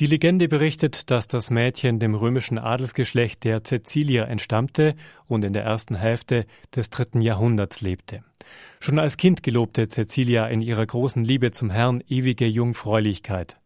Die 0.00 0.06
Legende 0.06 0.48
berichtet, 0.48 1.12
dass 1.12 1.28
das 1.28 1.50
Mädchen 1.50 2.00
dem 2.00 2.16
römischen 2.16 2.58
Adelsgeschlecht 2.58 3.44
der 3.44 3.62
Cäcilier 3.62 4.26
entstammte 4.26 4.96
und 5.28 5.44
in 5.44 5.52
der 5.52 5.62
ersten 5.62 5.94
Hälfte 5.94 6.46
des 6.74 6.90
dritten 6.90 7.20
Jahrhunderts 7.20 7.80
lebte. 7.80 8.24
Schon 8.80 8.98
als 8.98 9.16
Kind 9.16 9.44
gelobte 9.44 9.86
Cäcilia 9.88 10.48
in 10.48 10.60
ihrer 10.60 10.84
großen 10.84 11.24
Liebe 11.24 11.52
zum 11.52 11.70
Herrn 11.70 12.02
ewige 12.08 12.46
Jungfräulichkeit. 12.46 13.56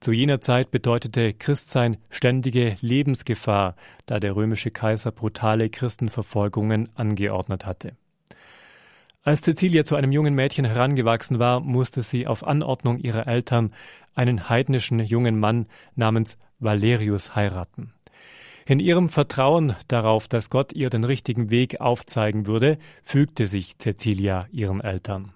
Zu 0.00 0.12
jener 0.12 0.42
Zeit 0.42 0.70
bedeutete 0.70 1.32
Christsein 1.32 1.96
ständige 2.10 2.76
Lebensgefahr, 2.82 3.74
da 4.04 4.20
der 4.20 4.36
römische 4.36 4.70
Kaiser 4.70 5.12
brutale 5.12 5.70
Christenverfolgungen 5.70 6.90
angeordnet 6.94 7.64
hatte. 7.64 7.96
Als 9.22 9.42
Cecilia 9.42 9.84
zu 9.84 9.96
einem 9.96 10.12
jungen 10.12 10.34
Mädchen 10.34 10.64
herangewachsen 10.64 11.38
war, 11.38 11.60
musste 11.60 12.00
sie 12.00 12.26
auf 12.26 12.46
Anordnung 12.46 12.98
ihrer 12.98 13.26
Eltern 13.26 13.74
einen 14.14 14.48
heidnischen 14.48 14.98
jungen 14.98 15.38
Mann 15.38 15.66
namens 15.94 16.38
Valerius 16.58 17.34
heiraten. 17.36 17.92
In 18.64 18.78
ihrem 18.78 19.10
Vertrauen 19.10 19.76
darauf, 19.88 20.26
dass 20.26 20.48
Gott 20.48 20.72
ihr 20.72 20.88
den 20.88 21.04
richtigen 21.04 21.50
Weg 21.50 21.82
aufzeigen 21.82 22.46
würde, 22.46 22.78
fügte 23.02 23.46
sich 23.46 23.76
Cecilia 23.78 24.46
ihren 24.52 24.80
Eltern. 24.80 25.32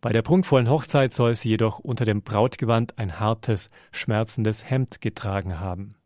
Bei 0.00 0.12
der 0.12 0.22
prunkvollen 0.22 0.70
Hochzeit 0.70 1.12
soll 1.12 1.34
sie 1.34 1.48
jedoch 1.48 1.80
unter 1.80 2.04
dem 2.04 2.22
Brautgewand 2.22 2.98
ein 2.98 3.18
hartes, 3.18 3.68
schmerzendes 3.90 4.70
Hemd 4.70 5.00
getragen 5.00 5.58
haben. 5.58 5.96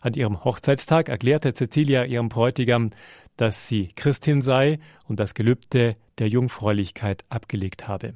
An 0.00 0.14
ihrem 0.14 0.44
Hochzeitstag 0.44 1.08
erklärte 1.08 1.52
Cecilia 1.52 2.04
ihrem 2.04 2.28
Bräutigam, 2.28 2.90
dass 3.36 3.66
sie 3.66 3.88
Christin 3.96 4.40
sei 4.40 4.78
und 5.08 5.18
das 5.18 5.34
Gelübde 5.34 5.96
der 6.18 6.28
Jungfräulichkeit 6.28 7.24
abgelegt 7.28 7.88
habe. 7.88 8.14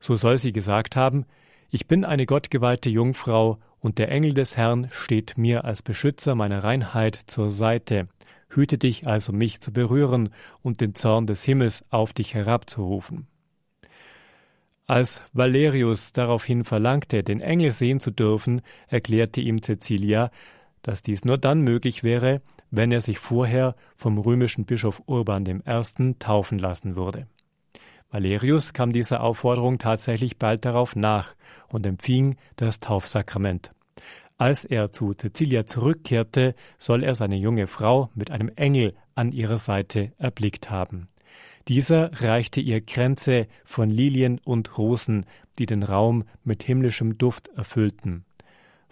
So 0.00 0.16
soll 0.16 0.38
sie 0.38 0.52
gesagt 0.52 0.96
haben, 0.96 1.26
ich 1.70 1.86
bin 1.86 2.04
eine 2.04 2.26
gottgeweihte 2.26 2.90
Jungfrau, 2.90 3.58
und 3.82 3.98
der 3.98 4.10
Engel 4.10 4.32
des 4.32 4.56
Herrn 4.56 4.88
steht 4.92 5.36
mir 5.36 5.64
als 5.64 5.82
Beschützer 5.82 6.36
meiner 6.36 6.62
Reinheit 6.62 7.16
zur 7.26 7.50
Seite. 7.50 8.08
Hüte 8.48 8.78
dich 8.78 9.06
also, 9.06 9.32
mich 9.32 9.60
zu 9.60 9.72
berühren 9.72 10.30
und 10.62 10.80
den 10.80 10.94
Zorn 10.94 11.26
des 11.26 11.42
Himmels 11.42 11.84
auf 11.90 12.12
dich 12.12 12.32
herabzurufen. 12.34 13.26
Als 14.86 15.20
Valerius 15.32 16.12
daraufhin 16.12 16.64
verlangte, 16.64 17.22
den 17.24 17.40
Engel 17.40 17.72
sehen 17.72 17.98
zu 17.98 18.10
dürfen, 18.10 18.62
erklärte 18.88 19.40
ihm 19.40 19.62
Cecilia, 19.62 20.30
dass 20.82 21.02
dies 21.02 21.24
nur 21.24 21.38
dann 21.38 21.62
möglich 21.62 22.04
wäre, 22.04 22.40
wenn 22.72 22.90
er 22.90 23.00
sich 23.00 23.20
vorher 23.20 23.76
vom 23.94 24.18
römischen 24.18 24.64
Bischof 24.64 25.02
Urban 25.06 25.46
I. 25.46 26.14
taufen 26.18 26.58
lassen 26.58 26.96
würde. 26.96 27.28
Valerius 28.10 28.72
kam 28.72 28.92
dieser 28.92 29.22
Aufforderung 29.22 29.78
tatsächlich 29.78 30.38
bald 30.38 30.64
darauf 30.64 30.96
nach 30.96 31.34
und 31.68 31.86
empfing 31.86 32.36
das 32.56 32.80
Taufsakrament. 32.80 33.70
Als 34.38 34.64
er 34.64 34.90
zu 34.90 35.12
Cecilia 35.12 35.66
zurückkehrte, 35.66 36.54
soll 36.76 37.04
er 37.04 37.14
seine 37.14 37.36
junge 37.36 37.66
Frau 37.66 38.10
mit 38.14 38.30
einem 38.30 38.48
Engel 38.56 38.94
an 39.14 39.32
ihrer 39.32 39.58
Seite 39.58 40.12
erblickt 40.18 40.70
haben. 40.70 41.08
Dieser 41.68 42.10
reichte 42.20 42.60
ihr 42.60 42.80
Kränze 42.80 43.46
von 43.64 43.88
Lilien 43.88 44.40
und 44.42 44.76
Rosen, 44.78 45.26
die 45.58 45.66
den 45.66 45.82
Raum 45.82 46.24
mit 46.42 46.64
himmlischem 46.64 47.18
Duft 47.18 47.48
erfüllten. 47.48 48.24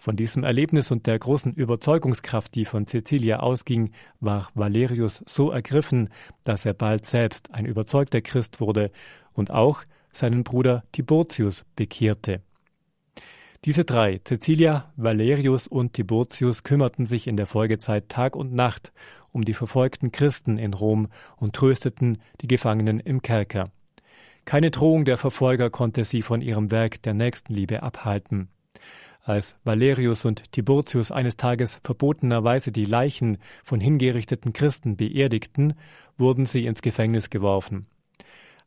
Von 0.01 0.15
diesem 0.15 0.43
Erlebnis 0.43 0.89
und 0.89 1.05
der 1.05 1.19
großen 1.19 1.53
Überzeugungskraft, 1.53 2.55
die 2.55 2.65
von 2.65 2.87
Cecilia 2.87 3.41
ausging, 3.41 3.91
war 4.19 4.49
Valerius 4.55 5.23
so 5.27 5.51
ergriffen, 5.51 6.09
dass 6.43 6.65
er 6.65 6.73
bald 6.73 7.05
selbst 7.05 7.53
ein 7.53 7.67
überzeugter 7.67 8.19
Christ 8.19 8.59
wurde 8.59 8.89
und 9.33 9.51
auch 9.51 9.83
seinen 10.11 10.43
Bruder 10.43 10.83
Tiburtius 10.91 11.65
bekehrte. 11.75 12.41
Diese 13.63 13.85
drei, 13.85 14.19
Cecilia, 14.25 14.91
Valerius 14.95 15.67
und 15.67 15.93
Tiburtius, 15.93 16.63
kümmerten 16.63 17.05
sich 17.05 17.27
in 17.27 17.37
der 17.37 17.45
Folgezeit 17.45 18.09
Tag 18.09 18.35
und 18.35 18.55
Nacht 18.55 18.91
um 19.31 19.45
die 19.45 19.53
verfolgten 19.53 20.11
Christen 20.11 20.57
in 20.57 20.73
Rom 20.73 21.09
und 21.37 21.55
trösteten 21.55 22.17
die 22.41 22.47
Gefangenen 22.47 22.99
im 23.01 23.21
Kerker. 23.21 23.65
Keine 24.45 24.71
Drohung 24.71 25.05
der 25.05 25.17
Verfolger 25.17 25.69
konnte 25.69 26.05
sie 26.05 26.23
von 26.23 26.41
ihrem 26.41 26.71
Werk 26.71 27.03
der 27.03 27.13
Nächstenliebe 27.13 27.83
abhalten. 27.83 28.49
Als 29.23 29.55
Valerius 29.63 30.25
und 30.25 30.51
Tiburtius 30.51 31.11
eines 31.11 31.37
Tages 31.37 31.79
verbotenerweise 31.83 32.71
die 32.71 32.85
Leichen 32.85 33.37
von 33.63 33.79
hingerichteten 33.79 34.51
Christen 34.51 34.97
beerdigten, 34.97 35.75
wurden 36.17 36.47
sie 36.47 36.65
ins 36.65 36.81
Gefängnis 36.81 37.29
geworfen. 37.29 37.85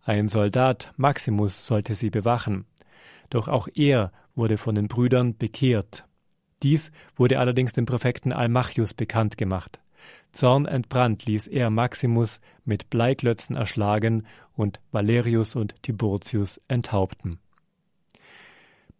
Ein 0.04 0.28
Soldat 0.28 0.92
Maximus 0.96 1.66
sollte 1.66 1.94
sie 1.94 2.10
bewachen. 2.10 2.66
Doch 3.30 3.48
auch 3.48 3.68
er 3.74 4.12
wurde 4.36 4.56
von 4.56 4.74
den 4.74 4.86
Brüdern 4.86 5.36
bekehrt. 5.36 6.04
Dies 6.62 6.92
wurde 7.16 7.40
allerdings 7.40 7.72
dem 7.72 7.86
Präfekten 7.86 8.32
Almachius 8.32 8.94
bekannt 8.94 9.36
gemacht. 9.36 9.80
Zornentbrannt 10.32 11.26
ließ 11.26 11.46
er 11.48 11.70
Maximus 11.70 12.40
mit 12.64 12.90
Bleiklötzen 12.90 13.56
erschlagen 13.56 14.26
und 14.54 14.80
Valerius 14.92 15.56
und 15.56 15.82
Tiburtius 15.82 16.60
enthaupten. 16.68 17.40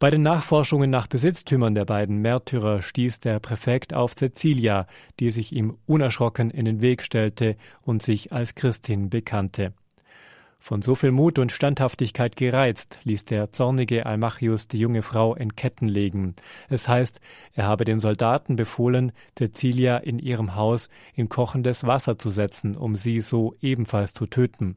Bei 0.00 0.10
den 0.10 0.22
Nachforschungen 0.22 0.90
nach 0.90 1.06
Besitztümern 1.06 1.74
der 1.74 1.84
beiden 1.84 2.18
Märtyrer 2.18 2.82
stieß 2.82 3.20
der 3.20 3.38
Präfekt 3.38 3.94
auf 3.94 4.14
Cecilia, 4.16 4.86
die 5.20 5.30
sich 5.30 5.52
ihm 5.52 5.78
unerschrocken 5.86 6.50
in 6.50 6.64
den 6.64 6.82
Weg 6.82 7.02
stellte 7.02 7.56
und 7.82 8.02
sich 8.02 8.32
als 8.32 8.54
Christin 8.54 9.08
bekannte. 9.08 9.72
Von 10.58 10.80
so 10.80 10.94
viel 10.94 11.10
Mut 11.10 11.38
und 11.38 11.52
Standhaftigkeit 11.52 12.36
gereizt, 12.36 12.98
ließ 13.04 13.26
der 13.26 13.52
zornige 13.52 14.06
Almachius 14.06 14.66
die 14.66 14.78
junge 14.78 15.02
Frau 15.02 15.34
in 15.34 15.54
Ketten 15.54 15.88
legen. 15.88 16.34
Es 16.70 16.88
heißt, 16.88 17.20
er 17.52 17.66
habe 17.66 17.84
den 17.84 18.00
Soldaten 18.00 18.56
befohlen, 18.56 19.12
Cecilia 19.38 19.98
in 19.98 20.18
ihrem 20.18 20.54
Haus 20.54 20.88
in 21.14 21.28
kochendes 21.28 21.86
Wasser 21.86 22.18
zu 22.18 22.30
setzen, 22.30 22.78
um 22.78 22.96
sie 22.96 23.20
so 23.20 23.54
ebenfalls 23.60 24.14
zu 24.14 24.26
töten. 24.26 24.76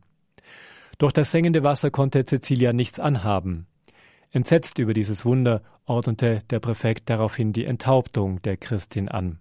Doch 0.97 1.13
das 1.13 1.31
sengende 1.31 1.63
Wasser 1.63 1.89
konnte 1.89 2.25
Cecilia 2.25 2.73
nichts 2.73 2.99
anhaben. 2.99 3.65
Entsetzt 4.31 4.77
über 4.79 4.93
dieses 4.93 5.25
Wunder 5.25 5.61
ordnete 5.85 6.39
der 6.49 6.59
Präfekt 6.59 7.09
daraufhin 7.09 7.53
die 7.53 7.65
Enthauptung 7.65 8.41
der 8.41 8.57
Christin 8.57 9.09
an. 9.09 9.39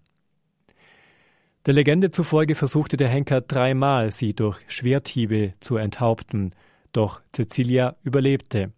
Der 1.66 1.74
Legende 1.74 2.12
zufolge 2.12 2.54
versuchte 2.54 2.96
der 2.96 3.08
Henker 3.08 3.40
dreimal, 3.40 4.12
sie 4.12 4.34
durch 4.34 4.60
Schwerthiebe 4.68 5.54
zu 5.58 5.76
enthaupten, 5.76 6.52
doch 6.92 7.20
Cecilia 7.34 7.96
überlebte. 8.04 8.72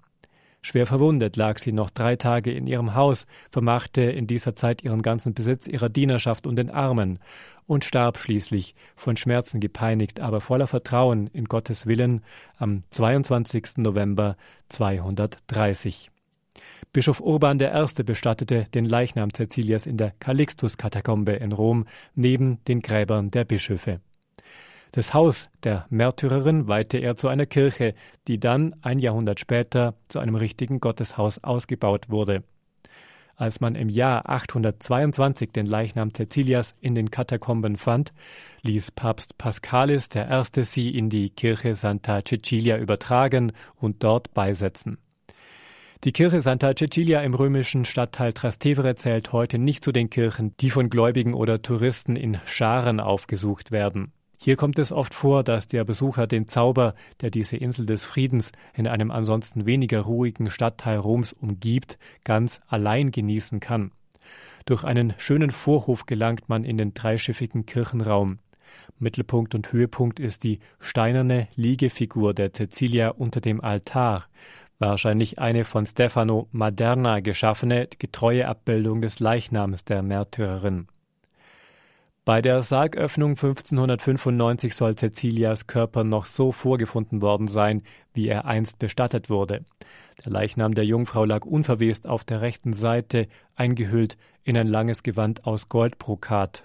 Schwer 0.68 0.84
verwundet 0.84 1.36
lag 1.36 1.58
sie 1.58 1.72
noch 1.72 1.88
drei 1.88 2.16
Tage 2.16 2.52
in 2.52 2.66
ihrem 2.66 2.94
Haus, 2.94 3.26
vermachte 3.48 4.02
in 4.02 4.26
dieser 4.26 4.54
Zeit 4.54 4.84
ihren 4.84 5.00
ganzen 5.00 5.32
Besitz 5.32 5.66
ihrer 5.66 5.88
Dienerschaft 5.88 6.46
und 6.46 6.56
den 6.56 6.68
Armen 6.68 7.20
und 7.66 7.86
starb 7.86 8.18
schließlich, 8.18 8.74
von 8.94 9.16
Schmerzen 9.16 9.60
gepeinigt, 9.60 10.20
aber 10.20 10.42
voller 10.42 10.66
Vertrauen 10.66 11.28
in 11.28 11.46
Gottes 11.46 11.86
Willen, 11.86 12.22
am 12.58 12.82
22. 12.90 13.78
November 13.78 14.36
230. 14.68 16.10
Bischof 16.92 17.20
Urban 17.20 17.58
I. 17.58 18.02
bestattete 18.02 18.64
den 18.74 18.84
Leichnam 18.84 19.30
Cäcilias 19.32 19.86
in 19.86 19.96
der 19.96 20.12
Calixtus-Katakombe 20.20 21.32
in 21.32 21.52
Rom 21.52 21.86
neben 22.14 22.62
den 22.64 22.82
Gräbern 22.82 23.30
der 23.30 23.44
Bischöfe. 23.44 24.02
Das 24.93 25.12
Haus 25.12 25.50
der 25.65 25.87
Märtyrerin 25.91 26.66
weihte 26.66 26.99
er 26.99 27.16
zu 27.16 27.28
einer 27.28 27.47
Kirche, 27.47 27.94
die 28.26 28.41
dann 28.41 28.75
ein 28.81 28.99
Jahrhundert 28.99 29.38
später 29.38 29.94
zu 30.09 30.19
einem 30.19 30.34
richtigen 30.34 30.81
Gotteshaus 30.81 31.43
ausgebaut 31.44 32.09
wurde. 32.09 32.43
Als 33.37 33.60
man 33.60 33.76
im 33.76 33.88
Jahr 33.88 34.28
822 34.28 35.53
den 35.53 35.66
Leichnam 35.66 36.12
Cäcilias 36.12 36.75
in 36.81 36.97
den 36.97 37.12
Katakomben 37.12 37.76
fand, 37.76 38.12
ließ 38.62 38.91
Papst 38.91 39.38
Paschalis 39.38 40.09
I. 40.16 40.65
sie 40.65 40.91
in 40.91 41.09
die 41.09 41.31
Kirche 41.31 41.76
Santa 41.76 42.20
Cecilia 42.25 42.78
übertragen 42.78 43.53
und 43.76 44.03
dort 44.03 44.34
beisetzen. 44.34 44.99
Die 46.03 46.12
Kirche 46.12 46.41
Santa 46.41 46.75
Cecilia 46.75 47.22
im 47.22 47.34
römischen 47.34 47.84
Stadtteil 47.84 48.32
Trastevere 48.32 48.97
zählt 48.97 49.32
heute 49.32 49.59
nicht 49.59 49.84
zu 49.84 49.93
den 49.93 50.11
Kirchen, 50.11 50.56
die 50.58 50.70
von 50.70 50.91
Gläubigen 50.91 51.34
oder 51.34 51.62
Touristen 51.62 52.17
in 52.17 52.41
Scharen 52.44 52.99
aufgesucht 52.99 53.70
werden. 53.70 54.12
Hier 54.40 54.55
kommt 54.55 54.79
es 54.79 54.93
oft 54.93 55.14
vor, 55.14 55.43
dass 55.43 55.67
der 55.67 55.85
Besucher 55.85 56.29
den 56.29 56.46
Zauber, 56.46 56.94
der 57.20 57.31
diese 57.31 57.56
Insel 57.56 57.87
des 57.87 58.05
Friedens 58.05 58.52
in 58.73 58.87
einem 58.87 59.11
ansonsten 59.11 59.67
weniger 59.67 60.02
ruhigen 60.02 60.49
Stadtteil 60.49 60.99
Roms 60.99 61.32
umgibt, 61.32 61.99
ganz 62.23 62.61
allein 62.69 63.11
genießen 63.11 63.58
kann. 63.58 63.90
Durch 64.64 64.85
einen 64.85 65.14
schönen 65.19 65.50
Vorhof 65.50 66.06
gelangt 66.06 66.49
man 66.49 66.62
in 66.62 66.79
den 66.79 66.94
dreischiffigen 66.94 67.67
Kirchenraum. 67.67 68.38
Mittelpunkt 69.00 69.56
und 69.56 69.73
Höhepunkt 69.73 70.20
ist 70.20 70.44
die 70.44 70.61
steinerne 70.79 71.49
Liegefigur 71.56 72.32
der 72.32 72.52
Cecilia 72.52 73.08
unter 73.08 73.41
dem 73.41 73.61
Altar, 73.61 74.26
wahrscheinlich 74.79 75.41
eine 75.41 75.64
von 75.64 75.84
Stefano 75.84 76.49
Maderna 76.52 77.20
geschaffene 77.20 77.88
getreue 77.99 78.46
Abbildung 78.46 79.00
des 79.00 79.19
Leichnams 79.19 79.84
der 79.84 80.02
Märtyrerin. 80.02 80.87
Bei 82.28 82.42
der 82.42 82.60
Sargöffnung 82.60 83.30
1595 83.30 84.75
soll 84.75 84.94
Cecilias 84.94 85.66
Körper 85.66 86.04
noch 86.04 86.26
so 86.26 86.52
vorgefunden 86.52 87.22
worden 87.22 87.48
sein, 87.48 87.80
wie 88.12 88.28
er 88.28 88.44
einst 88.44 88.78
bestattet 88.78 89.30
wurde. 89.30 89.64
Der 90.22 90.32
Leichnam 90.32 90.75
der 90.75 90.84
Jungfrau 90.84 91.25
lag 91.25 91.46
unverwest 91.46 92.06
auf 92.06 92.25
der 92.25 92.42
rechten 92.42 92.75
Seite, 92.75 93.28
eingehüllt 93.54 94.19
in 94.44 94.58
ein 94.58 94.69
langes 94.69 95.02
Gewand 95.02 95.46
aus 95.46 95.70
Goldbrokat. 95.70 96.64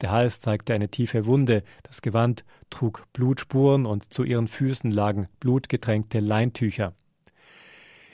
Der 0.00 0.12
Hals 0.12 0.38
zeigte 0.38 0.74
eine 0.74 0.90
tiefe 0.90 1.26
Wunde, 1.26 1.64
das 1.82 2.02
Gewand 2.02 2.44
trug 2.70 3.02
Blutspuren 3.12 3.86
und 3.86 4.14
zu 4.14 4.22
ihren 4.22 4.46
Füßen 4.46 4.92
lagen 4.92 5.26
blutgetränkte 5.40 6.20
Leintücher. 6.20 6.94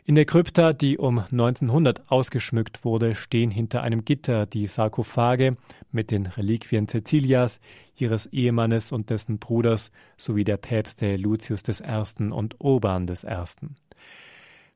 In 0.08 0.14
der 0.14 0.24
Krypta, 0.24 0.72
die 0.72 0.98
um 0.98 1.18
1900 1.18 2.12
ausgeschmückt 2.12 2.84
wurde, 2.84 3.16
stehen 3.16 3.50
hinter 3.50 3.82
einem 3.82 4.04
Gitter 4.04 4.46
die 4.46 4.68
Sarkophage 4.68 5.56
mit 5.90 6.12
den 6.12 6.26
Reliquien 6.26 6.86
Cecilias, 6.86 7.58
ihres 7.96 8.26
Ehemannes 8.26 8.92
und 8.92 9.10
dessen 9.10 9.40
Bruders 9.40 9.90
sowie 10.16 10.44
der 10.44 10.58
Päpste 10.58 11.16
Lucius 11.16 11.64
I. 11.68 12.22
und 12.30 12.54
Urban 12.60 13.08
I. 13.08 13.68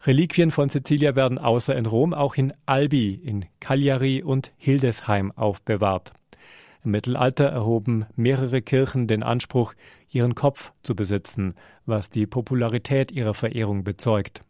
Reliquien 0.04 0.50
von 0.50 0.68
Cecilia 0.68 1.14
werden 1.14 1.38
außer 1.38 1.76
in 1.76 1.86
Rom 1.86 2.12
auch 2.12 2.34
in 2.34 2.52
Albi, 2.66 3.14
in 3.14 3.44
Cagliari 3.60 4.24
und 4.24 4.50
Hildesheim 4.56 5.30
aufbewahrt. 5.30 6.12
Im 6.82 6.90
Mittelalter 6.90 7.44
erhoben 7.44 8.04
mehrere 8.16 8.62
Kirchen 8.62 9.06
den 9.06 9.22
Anspruch, 9.22 9.74
ihren 10.10 10.34
Kopf 10.34 10.72
zu 10.82 10.96
besitzen, 10.96 11.54
was 11.86 12.10
die 12.10 12.26
Popularität 12.26 13.12
ihrer 13.12 13.34
Verehrung 13.34 13.84
bezeugt. 13.84 14.40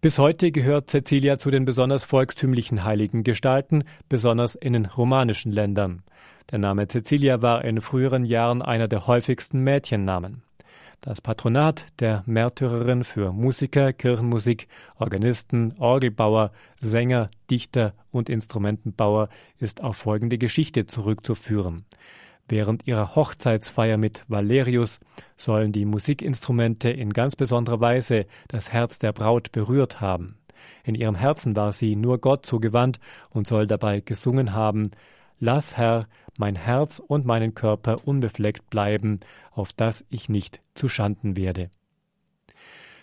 Bis 0.00 0.16
heute 0.16 0.52
gehört 0.52 0.90
Cecilia 0.90 1.40
zu 1.40 1.50
den 1.50 1.64
besonders 1.64 2.04
volkstümlichen 2.04 2.84
heiligen 2.84 3.24
Gestalten, 3.24 3.82
besonders 4.08 4.54
in 4.54 4.72
den 4.72 4.86
romanischen 4.86 5.50
Ländern. 5.50 6.04
Der 6.52 6.60
Name 6.60 6.86
Cecilia 6.86 7.42
war 7.42 7.64
in 7.64 7.80
früheren 7.80 8.24
Jahren 8.24 8.62
einer 8.62 8.86
der 8.86 9.08
häufigsten 9.08 9.64
Mädchennamen. 9.64 10.44
Das 11.00 11.20
Patronat 11.20 11.84
der 11.98 12.22
Märtyrerin 12.26 13.02
für 13.02 13.32
Musiker, 13.32 13.92
Kirchenmusik, 13.92 14.68
Organisten, 15.00 15.74
Orgelbauer, 15.78 16.52
Sänger, 16.80 17.28
Dichter 17.50 17.92
und 18.12 18.28
Instrumentenbauer 18.28 19.28
ist 19.58 19.82
auf 19.82 19.96
folgende 19.96 20.38
Geschichte 20.38 20.86
zurückzuführen. 20.86 21.84
Während 22.48 22.86
ihrer 22.86 23.14
Hochzeitsfeier 23.14 23.98
mit 23.98 24.24
Valerius 24.28 25.00
sollen 25.36 25.72
die 25.72 25.84
Musikinstrumente 25.84 26.90
in 26.90 27.12
ganz 27.12 27.36
besonderer 27.36 27.80
Weise 27.80 28.26
das 28.48 28.72
Herz 28.72 28.98
der 28.98 29.12
Braut 29.12 29.52
berührt 29.52 30.00
haben. 30.00 30.38
In 30.84 30.94
ihrem 30.94 31.14
Herzen 31.14 31.54
war 31.54 31.72
sie 31.72 31.94
nur 31.94 32.18
Gott 32.18 32.46
zugewandt 32.46 32.98
und 33.30 33.46
soll 33.46 33.66
dabei 33.66 34.00
gesungen 34.00 34.54
haben 34.54 34.90
Lass, 35.40 35.76
Herr, 35.76 36.08
mein 36.36 36.56
Herz 36.56 36.98
und 36.98 37.24
meinen 37.24 37.54
Körper 37.54 38.08
unbefleckt 38.08 38.70
bleiben, 38.70 39.20
auf 39.52 39.72
dass 39.72 40.04
ich 40.10 40.28
nicht 40.28 40.60
zu 40.74 40.88
Schanden 40.88 41.36
werde. 41.36 41.70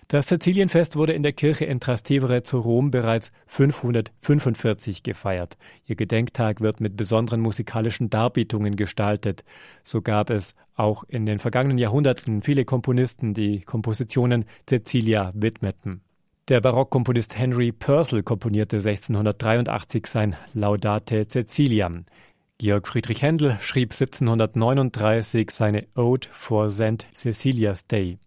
Das 0.07 0.27
Cäcilienfest 0.27 0.97
wurde 0.97 1.13
in 1.13 1.23
der 1.23 1.33
Kirche 1.33 1.65
in 1.65 1.79
Trastevere 1.79 2.43
zu 2.43 2.59
Rom 2.59 2.91
bereits 2.91 3.31
545 3.47 5.01
gefeiert. 5.01 5.57
Ihr 5.87 5.95
Gedenktag 5.95 6.61
wird 6.61 6.79
mit 6.79 6.95
besonderen 6.95 7.41
musikalischen 7.41 8.11
Darbietungen 8.11 8.75
gestaltet. 8.75 9.43
So 9.83 10.03
gab 10.03 10.29
es 10.29 10.53
auch 10.75 11.05
in 11.05 11.25
den 11.25 11.39
vergangenen 11.39 11.79
Jahrhunderten 11.79 12.43
viele 12.43 12.65
Komponisten, 12.65 13.33
die 13.33 13.61
Kompositionen 13.61 14.45
Cecilia 14.69 15.31
widmeten. 15.33 16.01
Der 16.49 16.61
Barockkomponist 16.61 17.35
Henry 17.39 17.71
Purcell 17.71 18.21
komponierte 18.21 18.77
1683 18.77 20.05
sein 20.05 20.35
Laudate 20.53 21.27
Cecilia. 21.27 21.91
Georg 22.59 22.87
Friedrich 22.87 23.23
Händel 23.23 23.57
schrieb 23.59 23.91
1739 23.91 25.49
seine 25.49 25.87
Ode 25.95 26.27
for 26.31 26.69
St. 26.69 27.07
Cecilia's 27.11 27.87
Day. 27.87 28.19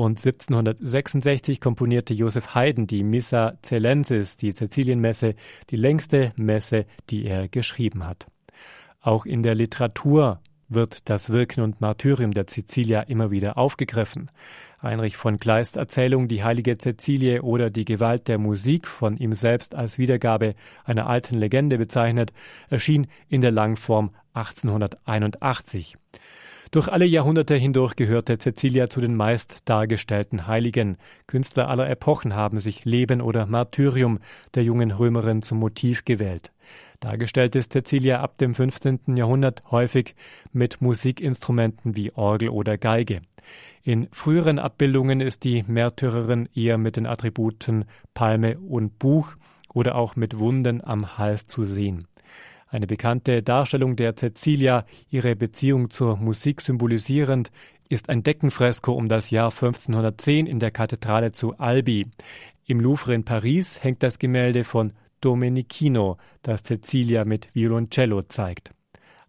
Und 0.00 0.16
1766 0.16 1.60
komponierte 1.60 2.14
Joseph 2.14 2.54
Haydn 2.54 2.86
die 2.86 3.02
Missa 3.02 3.58
Celensis, 3.62 4.38
die 4.38 4.54
Cäcilienmesse, 4.54 5.34
die 5.68 5.76
längste 5.76 6.32
Messe, 6.36 6.86
die 7.10 7.26
er 7.26 7.48
geschrieben 7.48 8.06
hat. 8.06 8.26
Auch 9.02 9.26
in 9.26 9.42
der 9.42 9.54
Literatur 9.54 10.40
wird 10.70 11.10
das 11.10 11.28
Wirken 11.28 11.60
und 11.60 11.82
Martyrium 11.82 12.32
der 12.32 12.46
Cecilia 12.46 13.02
immer 13.02 13.30
wieder 13.30 13.58
aufgegriffen. 13.58 14.30
Heinrich 14.82 15.18
von 15.18 15.38
Kleist 15.38 15.76
Erzählung 15.76 16.28
Die 16.28 16.42
heilige 16.42 16.78
Cäcilie 16.78 17.42
oder 17.42 17.68
die 17.68 17.84
Gewalt 17.84 18.26
der 18.26 18.38
Musik, 18.38 18.86
von 18.86 19.18
ihm 19.18 19.34
selbst 19.34 19.74
als 19.74 19.98
Wiedergabe 19.98 20.54
einer 20.86 21.08
alten 21.08 21.36
Legende 21.36 21.76
bezeichnet, 21.76 22.32
erschien 22.70 23.06
in 23.28 23.42
der 23.42 23.50
Langform 23.50 24.14
1881. 24.32 25.98
Durch 26.72 26.88
alle 26.88 27.04
Jahrhunderte 27.04 27.56
hindurch 27.56 27.96
gehörte 27.96 28.38
Cecilia 28.38 28.88
zu 28.88 29.00
den 29.00 29.16
meist 29.16 29.68
dargestellten 29.68 30.46
Heiligen. 30.46 30.98
Künstler 31.26 31.68
aller 31.68 31.90
Epochen 31.90 32.36
haben 32.36 32.60
sich 32.60 32.84
Leben 32.84 33.20
oder 33.20 33.46
Martyrium 33.46 34.20
der 34.54 34.62
jungen 34.62 34.92
Römerin 34.92 35.42
zum 35.42 35.58
Motiv 35.58 36.04
gewählt. 36.04 36.52
Dargestellt 37.00 37.56
ist 37.56 37.72
Cecilia 37.72 38.20
ab 38.20 38.38
dem 38.38 38.54
15. 38.54 39.16
Jahrhundert 39.16 39.64
häufig 39.72 40.14
mit 40.52 40.80
Musikinstrumenten 40.80 41.96
wie 41.96 42.12
Orgel 42.12 42.50
oder 42.50 42.78
Geige. 42.78 43.22
In 43.82 44.06
früheren 44.12 44.60
Abbildungen 44.60 45.20
ist 45.20 45.42
die 45.42 45.64
Märtyrerin 45.66 46.48
eher 46.54 46.78
mit 46.78 46.94
den 46.94 47.06
Attributen 47.06 47.84
Palme 48.14 48.60
und 48.60 48.96
Buch 49.00 49.34
oder 49.74 49.96
auch 49.96 50.14
mit 50.14 50.38
Wunden 50.38 50.84
am 50.84 51.18
Hals 51.18 51.48
zu 51.48 51.64
sehen. 51.64 52.06
Eine 52.72 52.86
bekannte 52.86 53.42
Darstellung 53.42 53.96
der 53.96 54.14
Cecilia, 54.14 54.86
ihre 55.10 55.34
Beziehung 55.34 55.90
zur 55.90 56.16
Musik 56.16 56.60
symbolisierend, 56.60 57.50
ist 57.88 58.08
ein 58.08 58.22
Deckenfresko 58.22 58.92
um 58.92 59.08
das 59.08 59.30
Jahr 59.30 59.50
1510 59.50 60.46
in 60.46 60.60
der 60.60 60.70
Kathedrale 60.70 61.32
zu 61.32 61.58
Albi. 61.58 62.06
Im 62.66 62.78
Louvre 62.78 63.12
in 63.12 63.24
Paris 63.24 63.82
hängt 63.82 64.04
das 64.04 64.20
Gemälde 64.20 64.62
von 64.62 64.92
Domenichino, 65.20 66.18
das 66.42 66.62
Cecilia 66.62 67.24
mit 67.24 67.52
Violoncello 67.54 68.22
zeigt. 68.22 68.70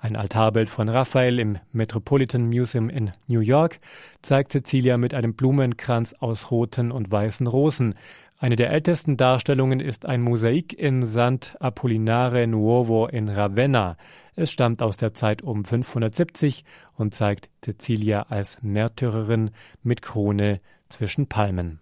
Ein 0.04 0.16
Altarbild 0.16 0.68
von 0.68 0.90
Raphael 0.90 1.38
im 1.38 1.60
Metropolitan 1.72 2.48
Museum 2.48 2.90
in 2.90 3.12
New 3.28 3.40
York 3.40 3.80
zeigt 4.24 4.52
Cecilia 4.52 4.98
mit 4.98 5.14
einem 5.14 5.36
Blumenkranz 5.36 6.14
aus 6.20 6.50
roten 6.50 6.92
und 6.92 7.12
weißen 7.12 7.46
Rosen, 7.46 7.94
eine 8.42 8.56
der 8.56 8.72
ältesten 8.72 9.18
Darstellungen 9.18 9.80
ist 9.80 10.08
ein 10.08 10.24
Mosaik 10.24 10.74
in 10.74 11.06
Sant 11.06 11.56
Apollinare 11.60 12.48
Nuovo 12.48 13.06
in 13.06 13.30
Ravenna. 13.30 13.98
Es 14.36 14.52
stammt 14.52 14.82
aus 14.82 14.98
der 14.98 15.14
Zeit 15.14 15.44
um 15.44 15.64
570 15.64 16.66
und 16.96 17.14
zeigt 17.14 17.52
Cecilia 17.64 18.24
als 18.30 18.58
Märtyrerin 18.64 19.52
mit 19.84 20.02
Krone 20.02 20.60
zwischen 20.90 21.28
Palmen. 21.28 21.82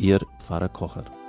Ihr 0.00 0.20
Pfarrer 0.38 0.70
Kocher. 0.70 1.19